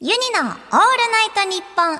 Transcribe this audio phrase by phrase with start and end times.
[0.00, 1.98] ユニのオールナイトニッポン愛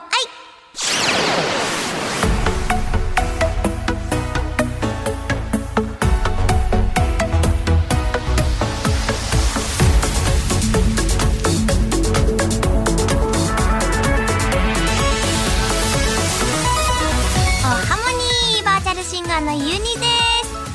[17.64, 19.82] おハモニーバーチャルシンガーのユニです。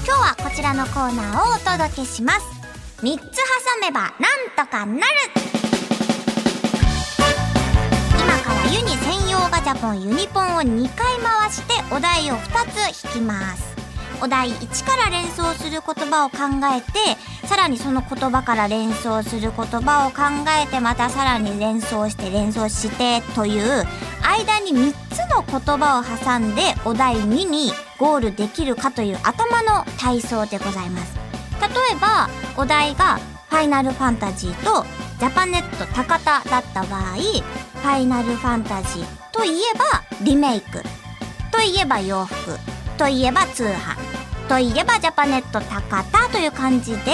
[0.06, 2.40] 今日はこちらのコーナーをお届けします。
[3.02, 3.24] 3つ挟
[3.80, 4.12] めばなん
[4.58, 5.53] とかなる。
[8.74, 13.76] ユニ専用ガチャポンユニポンを2回回してお題を2つ引きます。
[14.20, 16.38] お題1から連想する言葉を考
[16.76, 20.24] えてさらにその言葉から連想する言葉を考
[20.60, 23.86] えてまたさらに連想して連想してという
[24.24, 31.16] 間に3つの言葉を挟んでお題2にゴールできるかという頭の体操でございます。
[31.62, 33.20] 例えばお題が
[33.50, 34.84] 「ファイナルファンタジー」と
[35.20, 37.02] 「ジャパネット高田」だった場合
[37.84, 40.84] ファイナルファンタジーといえばリメイク
[41.52, 42.58] といえば洋服
[42.98, 43.96] といえば通販
[44.48, 47.12] といえばジャパネット高田という感じで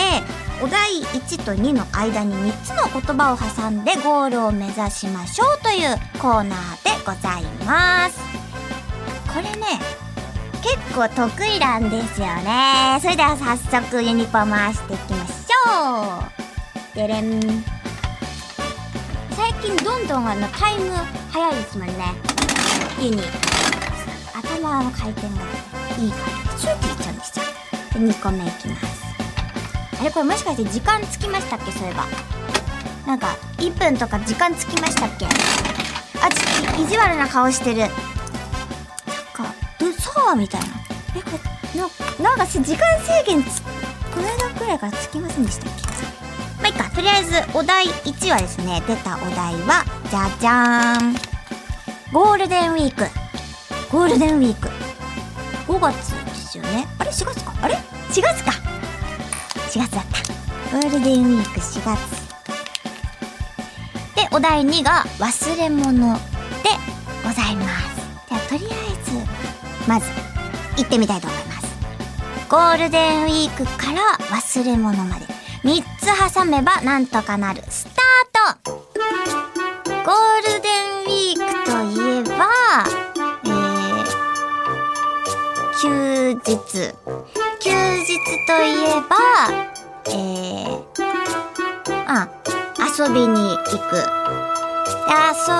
[0.61, 8.19] お題1と2の間に3つの言葉を挟んでゴールを目指しましょうというコーナーでございます。
[9.33, 9.79] これね
[10.61, 12.99] 結構得意なんですよね。
[13.01, 16.23] それでは早速ユニポン回していきましょ
[16.93, 16.95] う。
[16.95, 17.78] でれん。
[19.69, 20.89] 近どんどんあのタイム
[21.31, 21.93] 早いですもんね。
[22.99, 23.21] ユニ。
[24.33, 25.33] 頭の回転が
[25.99, 26.17] いいか
[26.51, 27.17] らシューっていっちゃうん。
[27.19, 27.45] ですよ
[27.93, 29.03] で2個目いきます
[30.01, 31.71] あれこれもしかして時間つきましたっけ？
[31.71, 32.05] そういえば。
[33.05, 35.27] なんか1分とか時間つきましたっけ？
[35.27, 35.29] あ
[36.31, 37.81] ちょっと意地悪な顔してる。
[37.81, 37.93] なんか。
[39.81, 40.67] うそうみたいな。
[41.15, 41.29] えこ
[41.75, 41.81] れ
[42.23, 43.69] ななんか時間制限つこ
[44.19, 45.88] の間くらいからつきませんでしたっけ？
[46.69, 46.87] いいか。
[46.91, 51.13] とりあえずお題1はですね出たお題はじゃじゃーん。
[52.13, 53.05] ゴールデンウィーク。
[53.91, 54.69] ゴールデンウィーク。
[55.67, 56.87] 5月ですよね。
[56.99, 57.53] あれ？4月か。
[57.63, 57.73] あれ
[58.11, 58.51] ？4月か。
[59.71, 60.77] 4月だった。
[60.77, 61.97] ゴールデンウィーク4月。
[64.15, 66.19] でお題2が忘れ物で
[67.23, 68.29] ございます。
[68.29, 70.05] ではとりあえずまず
[70.77, 71.67] 行ってみたいと思います。
[72.47, 75.28] ゴールデンウィークから忘れ物まで。
[75.63, 77.61] 3つ挟めばなんとかなる。
[77.69, 78.79] スタート。
[80.05, 82.47] ゴールデンウィークといえば
[83.43, 84.15] えー、
[85.81, 86.47] 休日。
[87.59, 88.07] 休日
[88.47, 89.15] といえば
[90.07, 91.03] えー、
[92.07, 92.29] あ
[92.97, 93.67] 遊びに行く。
[93.67, 95.51] で遊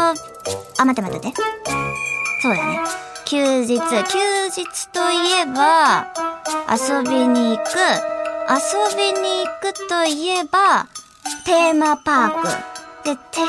[0.78, 1.34] あ待って待って待って。
[2.42, 2.80] そうだね。
[3.26, 3.78] 休日。
[3.78, 3.84] 休
[4.50, 6.08] 日といえば
[6.72, 8.19] 遊びに行く。
[8.50, 8.58] 遊
[8.98, 10.88] びに行くといえば
[11.46, 12.48] テーマパーク。
[13.04, 13.42] でてて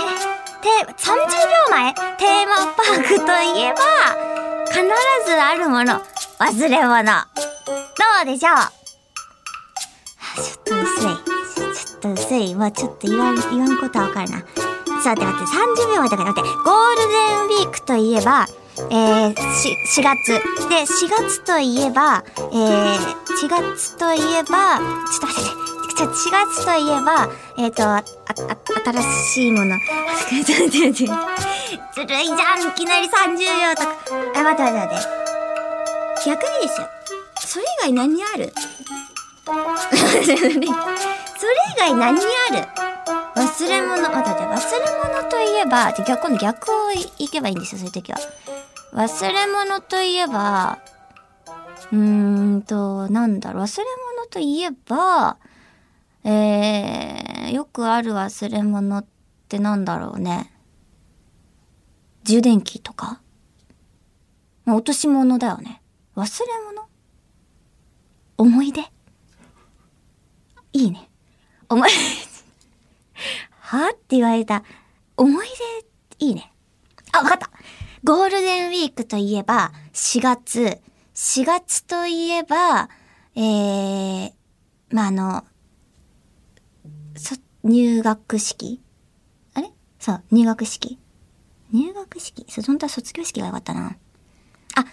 [0.99, 3.81] 30秒前テーマパークといえば
[4.69, 4.85] 必
[5.27, 6.03] ずあるもの
[6.39, 7.03] 忘れ物。
[7.03, 7.13] ど
[8.23, 8.57] うでしょう？
[10.37, 11.03] ちょっと薄い。
[11.03, 12.55] ちょっと薄い。
[12.55, 14.45] まあちょっと言わん言わんことはわかるな。
[15.03, 16.99] さて待って30秒前だから待ってゴール
[17.49, 18.47] デンウィークといえば
[18.91, 20.33] えー、し4月。
[20.69, 22.97] で4月といえばえー、
[23.43, 24.85] 4月といえばちょ
[25.17, 25.61] っと待って
[25.97, 28.03] ちょ4月といえばえっ、ー、とああ
[28.93, 29.77] 新しいもの。
[30.31, 32.63] ずるいじゃん。
[32.63, 33.89] いきなり30秒とか。
[34.37, 35.21] あ待って待って待って。
[36.27, 36.89] 逆にですよ。
[37.41, 38.53] それ以外何ある？
[39.51, 40.67] それ以
[41.77, 42.21] 外何あ
[42.55, 42.91] る？
[43.35, 44.59] 忘れ物、あ、だって忘れ
[45.19, 48.19] 物といえば、じゃ逆、今度逆をいけばいいんですよ、そういう時は。
[48.93, 50.79] 忘れ物といえば、
[51.93, 53.85] うーんと、なんだろう、忘れ
[54.17, 55.39] 物といえば、
[56.25, 59.07] えー、よくある忘れ物っ
[59.49, 60.53] てなんだろうね。
[62.25, 63.21] 充電器とか
[64.67, 65.81] 落とし物だよね。
[66.17, 66.89] 忘れ物？
[68.37, 68.83] 思い出？
[70.73, 71.09] いいね。
[71.69, 71.91] 思い
[73.61, 74.63] はって言われた。
[75.17, 75.47] 思い
[76.19, 76.53] 出、いいね。
[77.13, 77.51] あ、わかった
[78.03, 80.79] ゴールデンウィークといえば、4月。
[81.15, 82.89] 4月といえば、
[83.35, 84.33] えー、
[84.91, 85.45] まあ、あの、
[87.17, 88.81] そ、入学式。
[89.53, 89.71] あれ？
[89.99, 90.99] そう、入学式。
[91.73, 92.47] 入学式？
[92.49, 93.99] そ、本当は卒業式がよかったな。
[94.77, 94.85] あ、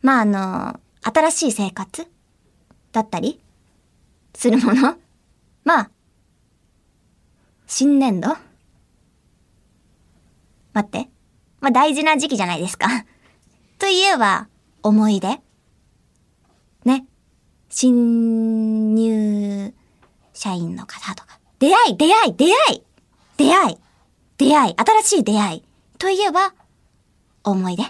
[0.00, 2.06] まあ、あの、新しい生活？
[2.92, 3.40] だったり？
[4.34, 4.96] するもの？
[5.64, 5.90] まあ、
[7.66, 8.28] 新年度？
[10.72, 11.10] 待って。
[11.64, 12.86] まあ、大事な時期じゃないですか。
[13.80, 14.48] といえば、
[14.82, 15.40] 思い出
[16.84, 17.06] ね。
[17.70, 19.72] 新入
[20.34, 21.40] 社員の方とか。
[21.60, 22.82] 出会い、出会い、出会い
[23.38, 23.78] 出会い、
[24.36, 25.64] 出会い、新しい出会い。
[25.96, 26.52] といえば、
[27.44, 27.84] 思い出。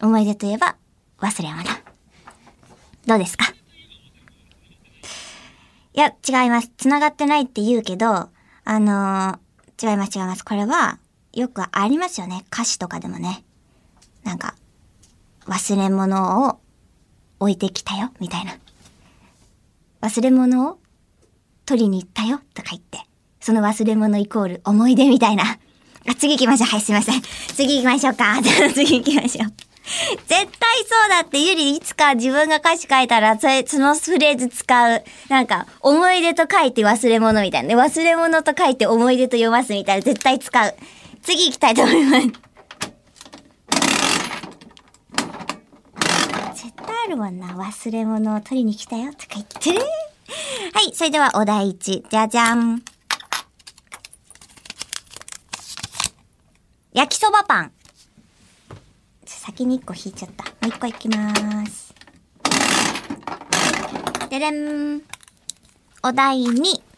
[0.00, 0.74] 思い出といえば、
[1.20, 1.62] 忘れ物。
[3.06, 3.44] どうですか？
[5.94, 6.72] いや、違います。
[6.76, 8.28] 繋がってないって言うけど、
[8.64, 10.44] あのー、違います違います。
[10.44, 10.98] これは、
[11.32, 12.44] よくありますよね。
[12.52, 13.44] 歌詞とかでもね。
[14.22, 14.54] なんか、
[15.46, 16.60] 忘れ物を
[17.40, 18.56] 置いてきたよ、みたいな。
[20.00, 20.78] 忘れ物を
[21.64, 22.98] 取りに行ったよ、とか言って。
[23.40, 25.44] その忘れ物イコール思い出みたいな。
[26.08, 26.68] あ、次行きましょう。
[26.68, 27.22] はい、すいません。
[27.54, 28.40] 次行きましょうか。
[28.74, 29.52] 次行きましょう。
[30.26, 30.46] 絶対
[30.88, 35.04] そうだってゆりいつか自分が歌詞書いたらそれそのフレーズ使う。
[35.28, 37.74] なんか思い出と書いて忘れ物みたいな。
[37.74, 40.02] 忘れ物と書いて思い出と読ますみたいな。
[40.02, 40.74] 絶対使う。
[41.22, 42.26] 次行きたいと思います。
[46.62, 47.48] 絶対あるもんな。
[47.48, 49.80] 忘れ物を取りに来たよとか言ってる。
[49.80, 52.08] はい、それではお題1。
[52.08, 52.82] じゃじゃん。
[56.92, 57.72] 焼きそばパン。
[59.24, 60.44] 先に1個引いちゃった。
[60.44, 61.94] もう1個いきまーす。
[64.28, 65.02] でれん。
[66.02, 66.91] お題2。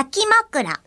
[0.00, 0.80] 抱き枕。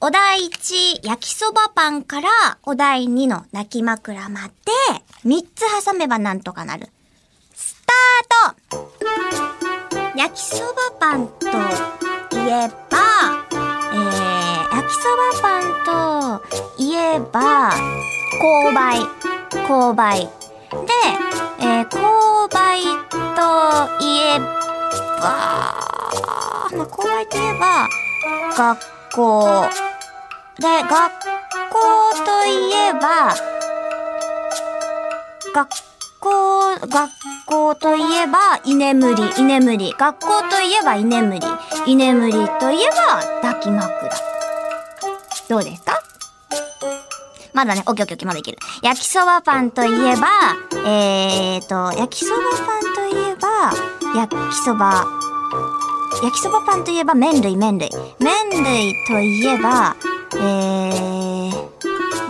[0.00, 2.30] お題1、焼きそばパンから
[2.62, 4.52] お題2の抱き枕まで
[5.26, 6.88] 3つ挟めばなんとかなる。
[7.52, 16.40] スタート焼きそばパンといえば、えー、焼きそばパン
[16.78, 17.72] といえば、
[18.40, 19.00] 勾配。
[19.68, 20.20] 勾配。
[20.20, 20.30] で、
[21.60, 22.88] えー、勾配と
[24.02, 24.40] いえ
[25.20, 25.74] ば、
[26.86, 27.86] 勾配といえば、
[28.56, 28.78] 学
[29.12, 29.68] 校。
[30.58, 31.78] で、学校
[32.24, 33.34] といえば、
[35.54, 35.68] 学
[36.20, 37.10] 校、学
[37.46, 39.94] 校といえば、居眠り、居眠り。
[39.98, 41.40] 学校といえば居眠り。
[41.86, 44.10] 居眠りといえば、抱き枕。
[45.48, 46.00] どうですか？
[47.52, 48.58] まだね、オッケーオッケーオッケー、まだいける。
[48.82, 50.28] 焼きそばパンといえば、
[50.86, 53.72] えーと、焼きそばパンといえば、
[54.18, 55.06] 焼きそば、
[56.22, 57.90] 焼きそばパンといえば麺類、麺類。
[58.18, 59.96] 麺類といえば、
[60.34, 61.50] えー、え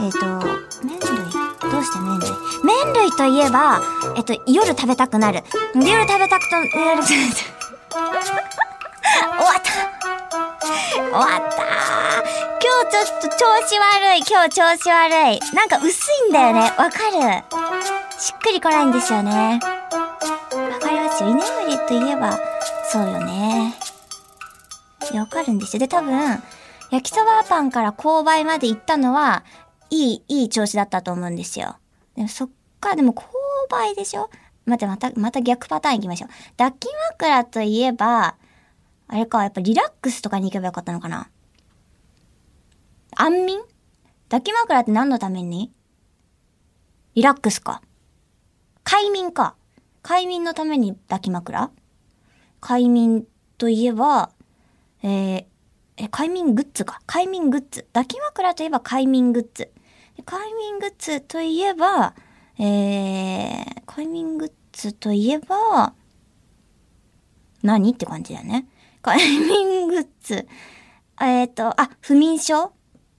[0.09, 0.27] ーと、
[0.85, 1.09] 麺類。
[1.71, 2.31] どうして麺類？
[2.65, 3.83] 麺類といえば、
[4.17, 5.43] えっと、夜食べたくなる。
[5.75, 8.01] 夜食べたくと、夜食べ終
[9.41, 9.71] わった。
[10.95, 11.63] 終わった。
[12.61, 14.19] 今日ちょっと調子悪い。
[14.29, 15.41] 今日調子悪い。
[15.55, 15.87] なんか薄
[16.27, 16.61] いんだよね。
[16.77, 17.45] わかる。
[18.19, 19.61] しっくりこないんですよね。
[19.61, 21.29] わかりますよ。
[21.31, 22.39] 居眠りといえば
[22.95, 23.75] そうよね
[25.11, 26.15] いやわかるんですよで多分
[26.93, 29.43] 焼きそばパンから購買まで行ったのは、
[29.91, 31.77] いい、いい調子だったと思うんですよ。
[32.15, 33.25] でもそっか、でも購
[33.69, 34.31] 買でしょ？
[34.65, 36.31] 待って、また、また逆パターン行きましょう。
[36.57, 36.87] 抱き
[37.19, 38.37] 枕といえば、
[39.09, 41.29] あれか、やっぱリラックスとかに行けばよかったのかな
[43.17, 43.61] 安眠？
[44.29, 45.73] 抱き枕って何のために？
[47.17, 47.83] リラックスか。
[48.85, 49.57] 快眠か。
[50.03, 51.71] 快眠のために抱き枕
[52.65, 53.27] 快眠
[53.59, 54.31] といえば、
[55.03, 55.45] えー、
[55.99, 57.03] え、快眠グッズか。
[57.05, 57.87] 快眠グッズ。
[57.93, 59.71] 抱き枕といえば快眠グッズ。
[60.25, 62.15] 快眠グッズといえば、
[62.59, 65.93] えー、快眠グッズといえば、
[67.63, 68.67] 何って感じだよね。
[69.03, 70.49] 快眠グッズ。
[71.21, 72.73] えっ、ー、と、あ、不眠症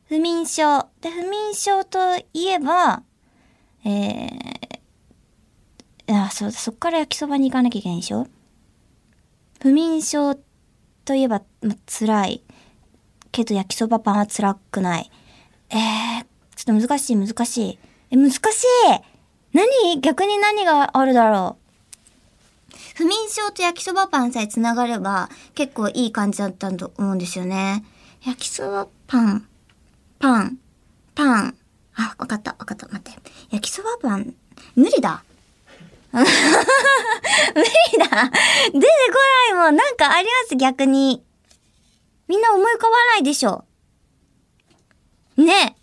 [0.06, 0.88] 不眠症。
[1.02, 2.00] で、不眠症と
[2.34, 3.04] いえば、
[3.84, 8.26] えー、いや、そう、そっから焼きそばに行かなきゃいけないでしょ
[9.66, 10.38] 不眠症
[11.06, 12.44] といえば、ま、辛い。
[13.32, 15.10] けど焼きそばパンは辛くない。
[15.72, 17.80] えー、ちょっと難しい難しい。
[18.12, 18.40] え、難しい
[19.54, 20.02] 何？
[20.02, 21.58] 逆に何があるだろ
[22.70, 22.76] う？
[22.94, 27.84] 不眠症と焼きそばパンさえ繋がれば結構いい感じだったと思うんですよね。
[28.24, 29.48] 焼きそばパン、
[30.20, 30.60] パン、
[31.16, 31.56] パン。
[31.96, 33.20] あ、わかった、わかった、待って。
[33.50, 34.36] 焼きそばパン、
[34.76, 35.24] 無理だ。
[37.58, 38.30] 無理だ。
[38.74, 39.14] 出てこ
[39.50, 39.76] ないもん。
[39.76, 40.56] なんかあります？
[40.58, 41.24] 逆に。
[42.28, 43.64] みんな思い浮かばないでしょ。
[45.38, 45.76] ね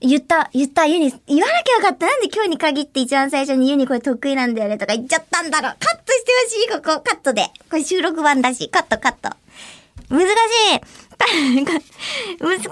[0.00, 0.06] え。
[0.06, 2.06] 言った、言った、ユニ、言わなきゃよかった。
[2.06, 5.76] なんで今日に限って一番最初にユニこれ得意なんだよねとか言っちゃったんだろう。
[5.78, 6.32] カットして
[6.68, 7.00] ほしい、ここ。
[7.02, 7.46] カットで。
[7.70, 8.68] これ収録版だし。
[8.68, 9.30] カット、カット。
[10.10, 10.32] 難し
[10.74, 10.80] い。
[12.42, 12.64] 難し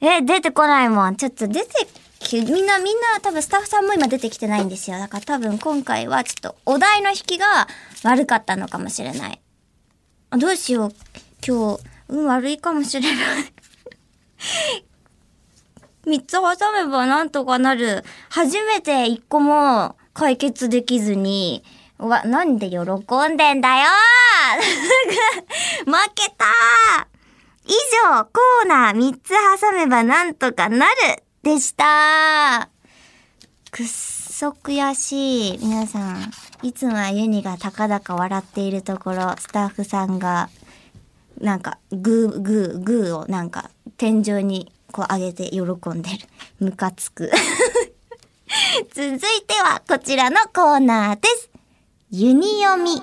[0.00, 0.06] い。
[0.06, 1.16] え、出てこないもん。
[1.16, 1.88] ちょっと出て、
[2.32, 4.98] みんな、みんな多分スタッフさんも今出てきてないんですよ。
[4.98, 7.46] だから多分今回はちょっとお題の引きが
[8.02, 9.40] 悪かったのかもしれない。
[10.30, 10.92] あ、どうしよう。
[11.46, 13.52] 今日、運悪いかもしれない
[16.04, 18.04] 三つ挟めばなんとかなる。
[18.28, 21.64] 初めて一個も解決できずに、
[21.98, 23.86] わ、なんで喜んでんだよ
[25.86, 26.46] 負けた
[27.64, 27.72] 以
[28.06, 32.68] 上、コーナー3つ挟めばなんとかなるでした
[33.70, 35.58] くっそ悔しい。
[35.58, 36.30] 皆さん、
[36.62, 40.50] いつもはユニが高々笑っているところ、スタッフさんが、
[41.40, 46.18] なんか、グー、グー、グーをなんか、天井にこう上げて喜んでる。
[46.60, 47.30] ムカつく。
[48.94, 51.50] 続いてはこちらのコーナーです。
[52.10, 53.00] ユニ読み。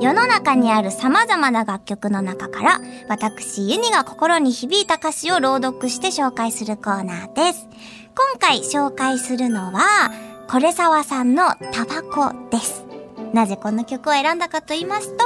[0.00, 7.68] 世の中にある様々な楽曲の中から、私ユニが心に響いた歌詞を朗読して紹介するコーナーです。
[8.16, 10.10] 今回紹介するのは、
[10.48, 12.86] これさわさんのタバコです。
[13.34, 15.24] なぜこの曲を選んだかと言いますと、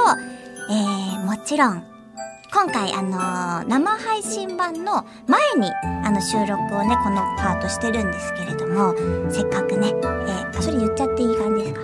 [0.69, 1.83] えー、もちろん
[2.53, 5.71] 今回あのー、生配信版の前に
[6.03, 8.93] あの収録をねこのパートしてるんですけれども
[9.31, 11.81] せっかくね、えー、あそれ言っちゃっていい感じですか？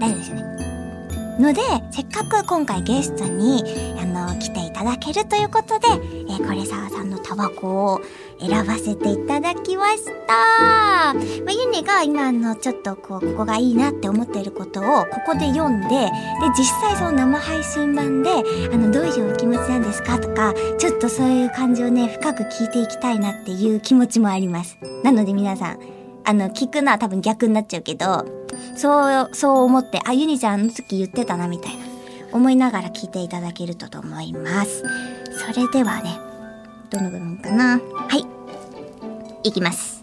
[0.00, 0.55] 大丈夫ですよね
[1.38, 3.62] のでせっかく今回ゲストに
[4.00, 5.86] あの、来ていただけるということで、
[6.28, 8.00] えー、これさわさんのタバコを
[8.40, 10.12] 選ばせていただきました。
[10.26, 16.10] まあ、ユニが今のちょっとこう、ここがいいなって思っていることをここで読んで、で、
[16.56, 18.30] 実際その生配信版で、
[18.72, 24.78] あの、どういうお気持ちなんですかとか、ちょっとそういう感じをね、深く聞いていきたいなっていう気持ちもあります。
[25.02, 25.78] なので皆さん、
[26.24, 28.24] あの、聞くのは多分逆になっちゃうけど、
[28.76, 31.84] そう、そう思って、あ、ユニちゃんあの時言ってたなみたいな、
[32.32, 34.82] 思いながら聞いていただけるとと思います。
[35.38, 36.18] それではね、
[36.90, 37.78] どの部分かな？
[37.78, 37.80] は
[39.42, 39.48] い。
[39.48, 40.02] いきます。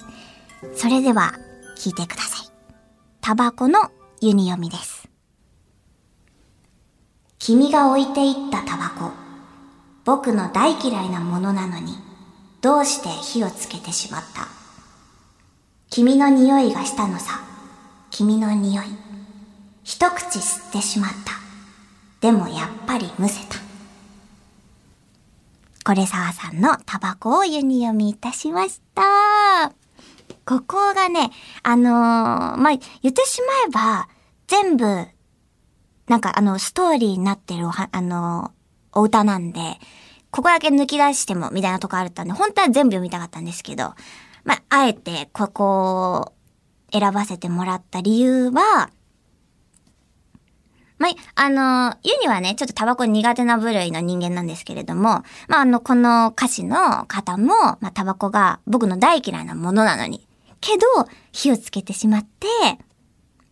[0.76, 1.34] それでは、
[1.78, 2.48] 聞いてください。
[3.22, 3.92] タバコの
[4.22, 5.08] ユニ読みです。
[7.40, 9.12] 君が置いていったタバコ。
[10.06, 11.94] 僕の大嫌いなものなのに、
[12.62, 14.48] どうして火をつけてしまった？
[15.90, 17.42] 君の匂いがしたのさ。
[18.14, 18.86] 君の匂い。
[19.84, 21.34] 一口吸ってしまった。
[22.22, 23.56] でもやっぱりむせた。
[25.84, 29.02] これ沢さんのタバコをユニ読みいたしました。
[30.46, 31.32] ここがね、
[31.64, 31.92] あのー、
[32.58, 34.08] まあ、言ってしまえば、
[34.46, 35.08] 全部、
[36.08, 39.60] なんかあの、ストーリーになってるあのー、お歌なんで、
[40.30, 43.96] ここだけ抜き出しても、みたいなとこあったんで、本当は全部読みたかったんですけど、
[44.44, 46.33] まあ、あえて、ここ
[46.94, 48.90] 選ばせてもらった理由は、
[51.00, 57.48] まあ、あの、ユニはね、ちょっとタバコ苦手な部類の人間なんですけれども、まあ、あの、この歌詞の方も、
[57.82, 60.26] まあ、タバコが僕の大嫌いなものなのに、
[60.62, 60.86] けど、
[61.34, 62.48] 火をつけてしまって、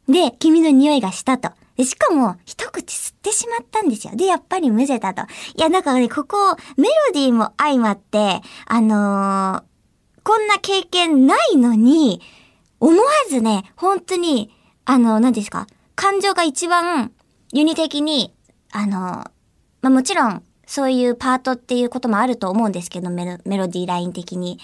[0.08, 1.52] で、君の匂いがしたと。
[1.76, 4.16] で、しかも、一口吸ってしまったんですよ。
[4.16, 5.24] で、やっぱりむせたと。
[5.24, 5.26] い
[5.58, 6.38] や、なんかね、ここ、
[6.78, 9.64] メロディーも相まって、あのー、
[10.24, 12.22] こんな経験ないのに、
[12.82, 14.52] 思わずね、本当に、
[14.84, 15.68] あの、何ですか？
[15.96, 17.14] 感情が一番
[17.54, 18.34] ユニ的に、
[18.72, 19.32] あの、ま
[19.84, 24.60] あ、もちろん、そういうパートっていうこともあると思うんですけど、メロメロディーライン的に。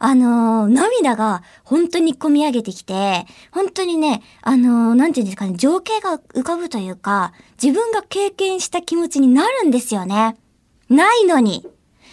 [0.00, 10.36] あの、涙が本当に込み上げてきて、本当にね、あのー、なんていうんですかね、情景が浮かぶというか、自分が経験した気持ちになるんですよね。
[10.88, 11.66] ないのに。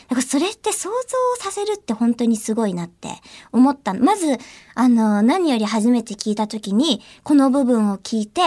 [0.08, 3.10] だからそれって想像させるって本当にすごいなって
[3.52, 3.94] 思った。
[3.94, 4.38] まず、
[4.76, 8.42] あの、何より初めて聞いた時に、この部分を聞いて、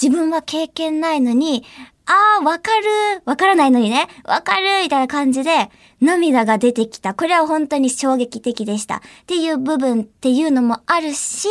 [0.00, 1.64] 自分は経験ないのに、
[2.06, 7.14] ああ、わかる、わからないのにね、わかる、みたいな感じで、涙が出てきた。
[7.14, 8.96] これは本当に衝撃的でした。
[8.96, 11.48] っていう部分っていうのもあるし、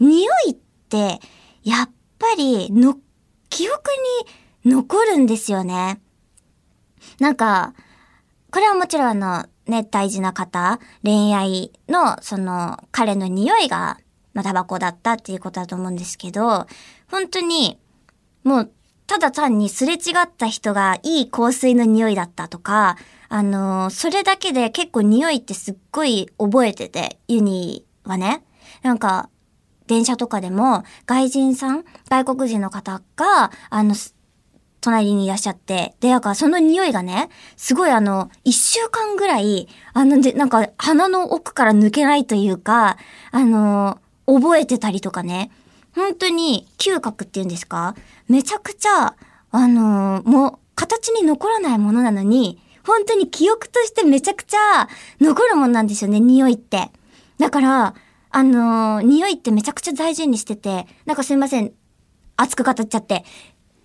[0.00, 0.54] 匂いっ
[0.88, 1.20] て、
[1.62, 2.98] やっぱり、の、
[3.48, 3.80] 記憶
[4.64, 6.00] に残るんですよね。
[7.20, 7.74] なんか、
[8.50, 13.98] これはもちろんあの、ね、大事な方、恋愛の、その、彼の匂いが、
[14.34, 16.66] まあ、タバコだったっていうことだと思うんですけど、
[17.10, 17.78] 本当に、
[18.44, 18.70] もう、
[19.06, 22.96] ただ単にすれ違った人がいい香水の匂いだったとか、
[23.28, 28.44] あの、それだけで結構匂いってすっごい覚えてて、ユニはね。
[28.82, 29.30] なんか、
[29.86, 33.94] 電車とかでも外人さん、外国人の方が、あの、
[34.86, 42.96] 隣にいらっしゃって、で、なんかその匂いがね、すごいあの、一週間ぐらい、あの、で、なんか鼻の奥から抜けないというか、
[43.32, 45.50] あの、覚えてたりとかね、
[45.96, 47.96] 本当に嗅覚っていうんですか？
[48.28, 49.16] めちゃくちゃ、
[49.50, 54.88] あのもう、形に残らないものなのに、本当に記憶としてめちゃくちゃ
[55.20, 56.92] 残るものなんですよね、匂いって。
[57.38, 57.94] だから、
[58.30, 61.72] あの匂いってめちゃくちゃ大事にしてて、なんかすいません、
[62.36, 63.24] 熱く語っちゃって。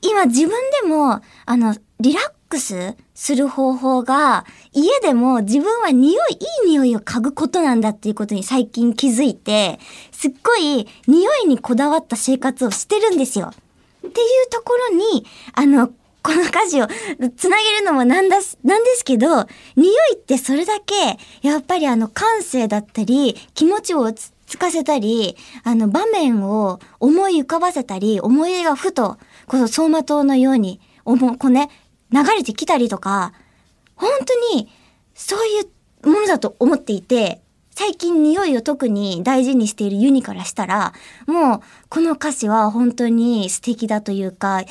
[0.02, 0.50] 今自分
[0.82, 9.80] でも、あの、リラックスする方法が、家でも自分は匂い、いい匂いを嗅ぐことなんだっていうことに最近気づいて、
[10.12, 13.52] すっごい匂いにこだわった生活をしてるんですよ。
[13.98, 15.90] っていうところに、あの、
[16.24, 16.88] この歌詞を
[17.36, 19.28] つなげるのもなんだ、なんですけど、
[19.76, 29.18] 匂いってそれだけ、やっぱりあの感性だったり、気持ちをつつかせたり、あの場面を思い浮かばせたり、思い出がふと、
[29.52, 31.70] この走馬灯のように、おも、こうね、
[32.10, 33.34] 流れてきたりとか、
[33.98, 34.70] 本当に
[35.14, 35.64] そうい
[36.04, 37.42] うものだと思っていて、
[37.72, 40.94] 最近匂いを特に大事にしているユニからしたら、
[41.28, 44.68] もうこの歌詞は本当に素敵だというか、い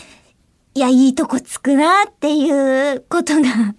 [0.75, 2.51] や、いいとこつくなってい
[2.97, 3.75] うことが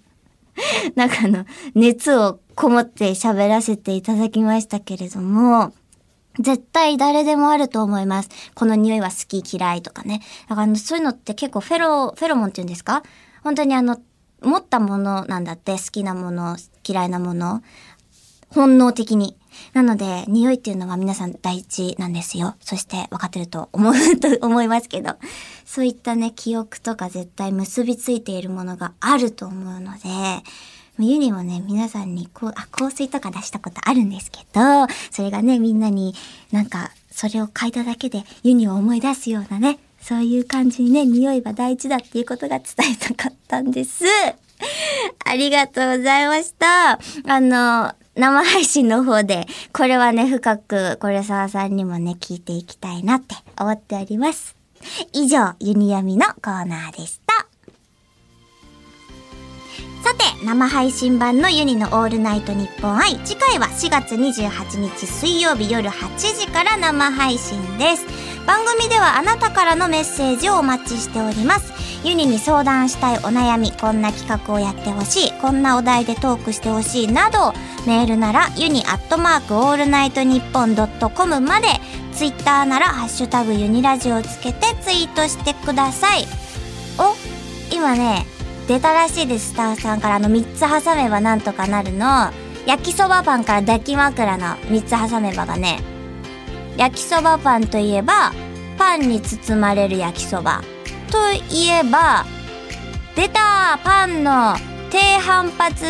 [0.94, 5.74] なんかあの、熱をこもって喋らせていただきましたけれども、
[6.38, 8.30] 絶対誰でもあると思います。
[8.54, 10.22] この匂いは好き嫌いとかね。
[10.48, 13.02] だからそういうのって結構フェロ、フェロモンって言うんですか？
[13.42, 13.98] 本当にあの、
[14.42, 17.62] 持ったものなんだって、好きなもの、嫌いなもの。
[18.48, 19.36] 本能的に。
[19.74, 22.54] なので、匂いっていうのは皆さん大事なんですよ。
[22.60, 25.16] そして分かってると思うと 思いますけど。
[25.64, 30.42] そういったね、記憶とか絶対結びついているものがあると思うので、
[30.98, 36.14] ユニもね、皆さんにこう、あ、香水とか出したことあるんですけど、それがね、みんなに
[36.50, 44.04] なんか、それを嗅いだだけでユニを思い出すようなね、そういう感じにね、匂いは大事だっていうことが伝えたかったんです。
[45.24, 46.92] ありがとうございました。
[46.92, 46.98] あ
[47.40, 54.56] の、生配信の方で、これはね、深く、これ沢さんにもね、聞いていきたいなって思っております。
[55.12, 57.21] 以上、ユニヤミのコーナーでした。
[60.02, 68.04] さて、生配信版のユニのオールナイトニッポン i、次回は4月28日水曜日夜8時から生配信です。
[68.44, 71.72] 番組ではあなたからのメッセージをお待ちしております。
[72.04, 77.54] ユニに相談したいお悩み、こんな企画をやってほしい、こんなお題でトークしてほしいなど、
[77.86, 81.68] メールならユニアットマークオールナイトニッポンドットコムまで、
[82.12, 86.26] ツイッターならハッシュタグユニラジオをつけてツイートしてください。
[86.98, 87.14] お、
[87.72, 88.26] 今ね、
[88.68, 90.16] 出たらしいです、スターさんから。
[90.16, 92.30] あの、3つ挟めばなんとかなるの。
[92.66, 95.80] 焼きそばパンから抱き枕の3つ挟めばがね、
[96.76, 98.32] 焼きそばパンといえば、
[98.78, 100.62] パンに包まれる焼きそば。
[101.10, 102.24] といえば、
[103.16, 104.54] 出たパンの
[104.90, 105.84] 低反発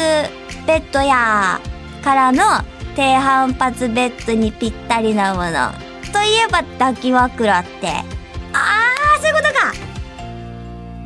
[0.66, 1.61] ベッドや
[2.02, 2.42] からの
[2.96, 5.70] 低反発ベッドにぴったりなもの。
[6.12, 7.88] といえば抱き枕って。
[8.52, 9.72] あー、そういうことか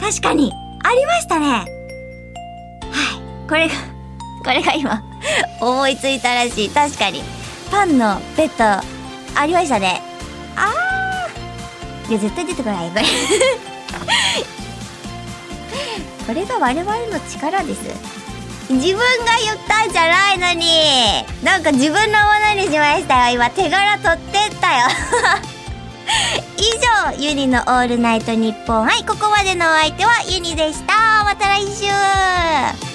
[0.01, 0.53] 確かに
[0.87, 1.47] ありましたね。
[1.49, 1.67] はい。
[3.49, 3.75] これが
[4.45, 5.03] これが今
[5.61, 6.71] 思いついたらしい。
[6.71, 7.23] 確かに。
[7.73, 10.01] パンのベッドありましたね。
[10.55, 12.11] あー。
[12.11, 13.03] いや絶対出てこないこれ。
[16.25, 17.81] これが我々の力です。
[18.71, 19.05] 自分が
[19.45, 20.67] 言ったんじゃないのに。
[21.43, 23.51] なんか自分のものにしましたよ今。
[23.51, 24.87] 手柄取ってったよ。
[26.57, 26.63] 以
[27.13, 31.25] 上、ユニのオールナイトニッポンはい、ここまでのお相手はユニでした。
[31.25, 32.86] また来週